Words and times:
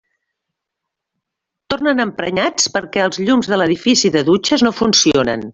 Tornen 1.75 1.85
emprenyats 2.07 2.73
perquè 2.79 3.05
els 3.09 3.23
llums 3.27 3.53
de 3.53 3.63
l'edifici 3.63 4.15
de 4.17 4.27
dutxes 4.33 4.69
no 4.71 4.77
funcionen. 4.83 5.49